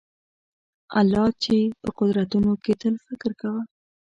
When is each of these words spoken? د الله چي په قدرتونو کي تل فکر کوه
د 0.03 0.03
الله 0.99 1.27
چي 1.43 1.57
په 1.81 1.89
قدرتونو 1.99 2.51
کي 2.63 2.73
تل 2.81 2.95
فکر 3.05 3.31
کوه 3.41 3.61